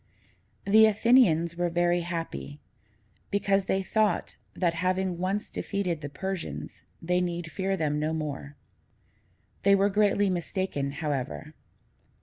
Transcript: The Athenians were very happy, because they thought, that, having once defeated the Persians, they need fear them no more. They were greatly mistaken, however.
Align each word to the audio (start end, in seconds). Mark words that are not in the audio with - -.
The 0.65 0.87
Athenians 0.87 1.55
were 1.57 1.69
very 1.69 2.01
happy, 2.01 2.59
because 3.29 3.65
they 3.65 3.83
thought, 3.83 4.35
that, 4.55 4.73
having 4.73 5.19
once 5.19 5.47
defeated 5.47 6.01
the 6.01 6.09
Persians, 6.09 6.81
they 7.03 7.21
need 7.21 7.51
fear 7.51 7.77
them 7.77 7.99
no 7.99 8.11
more. 8.11 8.55
They 9.61 9.75
were 9.75 9.89
greatly 9.91 10.27
mistaken, 10.27 10.89
however. 10.93 11.53